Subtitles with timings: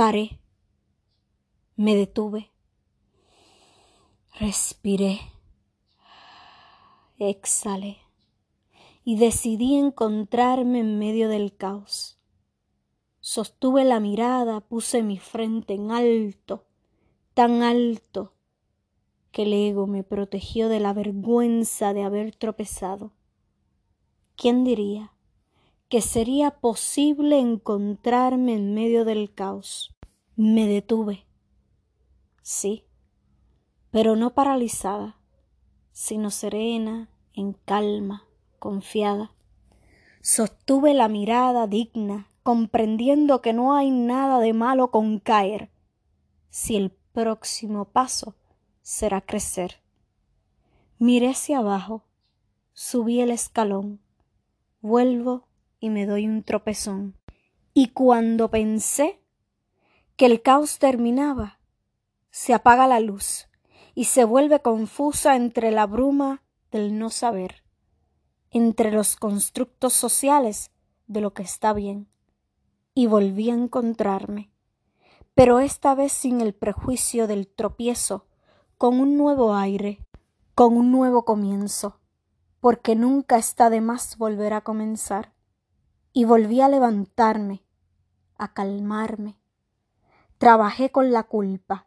[0.00, 0.40] Paré.
[1.76, 2.50] Me detuve.
[4.38, 5.20] Respiré.
[7.18, 7.98] Exhalé.
[9.04, 12.18] Y decidí encontrarme en medio del caos.
[13.20, 16.64] Sostuve la mirada, puse mi frente en alto,
[17.34, 18.32] tan alto,
[19.32, 23.12] que el ego me protegió de la vergüenza de haber tropezado.
[24.34, 25.12] ¿Quién diría
[25.90, 29.92] que sería posible encontrarme en medio del caos?
[30.36, 31.26] Me detuve.
[32.42, 32.84] Sí,
[33.90, 35.16] pero no paralizada,
[35.90, 38.24] sino serena, en calma,
[38.60, 39.32] confiada.
[40.20, 45.72] Sostuve la mirada digna, comprendiendo que no hay nada de malo con caer,
[46.50, 48.36] si el próximo paso
[48.80, 49.82] será crecer.
[51.00, 52.04] Miré hacia abajo,
[52.74, 54.00] subí el escalón,
[54.80, 55.49] vuelvo
[55.80, 57.16] y me doy un tropezón.
[57.74, 59.20] Y cuando pensé
[60.16, 61.58] que el caos terminaba,
[62.30, 63.48] se apaga la luz
[63.94, 67.64] y se vuelve confusa entre la bruma del no saber,
[68.50, 70.70] entre los constructos sociales
[71.06, 72.08] de lo que está bien,
[72.94, 74.50] y volví a encontrarme,
[75.34, 78.26] pero esta vez sin el prejuicio del tropiezo,
[78.78, 80.06] con un nuevo aire,
[80.54, 82.00] con un nuevo comienzo,
[82.60, 85.32] porque nunca está de más volver a comenzar,
[86.12, 87.62] y volví a levantarme,
[88.36, 89.36] a calmarme.
[90.38, 91.86] Trabajé con la culpa,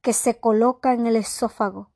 [0.00, 1.90] que se coloca en el esófago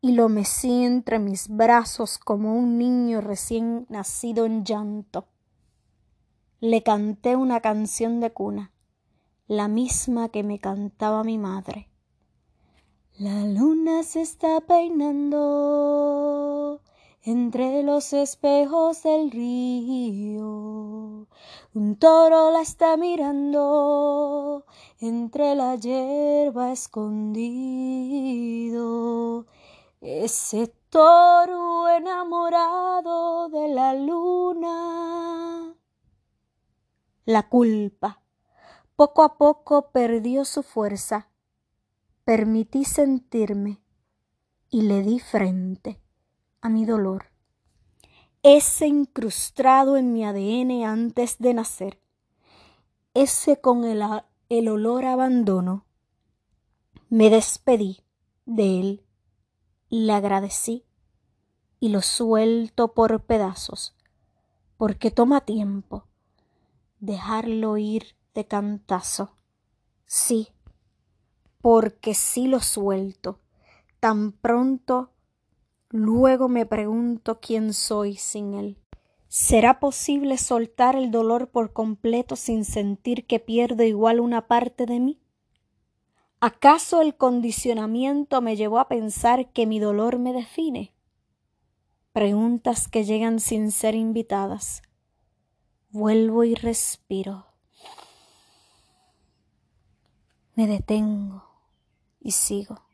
[0.00, 5.26] y lo mecí entre mis brazos como un niño recién nacido en llanto.
[6.60, 8.72] Le canté una canción de cuna,
[9.46, 11.88] la misma que me cantaba mi madre.
[13.18, 15.40] La luna se está peinando
[17.30, 21.26] entre los espejos del río.
[21.74, 24.64] Un toro la está mirando
[24.98, 27.44] entre la hierba escondido.
[30.00, 35.74] Ese toro enamorado de la luna.
[37.26, 38.22] La culpa
[38.96, 41.28] poco a poco perdió su fuerza.
[42.24, 43.82] Permití sentirme
[44.70, 46.07] y le di frente
[46.60, 47.26] a mi dolor.
[48.42, 52.00] Ese incrustado en mi ADN antes de nacer,
[53.14, 54.02] ese con el,
[54.48, 55.84] el olor abandono,
[57.08, 58.04] me despedí
[58.46, 59.04] de él,
[59.88, 60.84] le agradecí.
[61.80, 63.94] Y lo suelto por pedazos,
[64.76, 66.08] porque toma tiempo
[67.00, 69.34] dejarlo ir de cantazo.
[70.06, 70.48] Sí,
[71.60, 73.40] porque sí lo suelto,
[74.00, 75.12] tan pronto
[75.90, 78.76] Luego me pregunto quién soy sin él.
[79.28, 85.00] ¿Será posible soltar el dolor por completo sin sentir que pierdo igual una parte de
[85.00, 85.20] mí?
[86.40, 90.94] ¿Acaso el condicionamiento me llevó a pensar que mi dolor me define?
[92.12, 94.82] Preguntas que llegan sin ser invitadas.
[95.90, 97.46] Vuelvo y respiro.
[100.54, 101.44] Me detengo
[102.20, 102.87] y sigo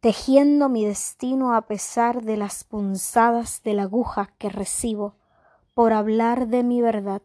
[0.00, 5.16] tejiendo mi destino a pesar de las punzadas de la aguja que recibo
[5.74, 7.22] por hablar de mi verdad.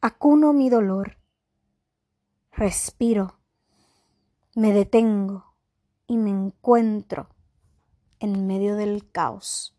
[0.00, 1.18] Acuno mi dolor,
[2.50, 3.38] respiro,
[4.54, 5.54] me detengo
[6.06, 7.28] y me encuentro
[8.18, 9.76] en medio del caos.